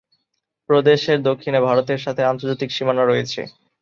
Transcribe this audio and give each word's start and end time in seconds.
প্রদেশের 0.69 1.19
দক্ষিণে 1.27 1.59
ভারতের 1.67 1.99
সাথে 2.05 2.21
আন্তর্জাতিক 2.25 2.69
সীমানা 2.73 3.03
রয়েছে। 3.05 3.41